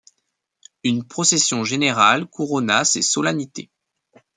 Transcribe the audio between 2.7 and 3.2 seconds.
ces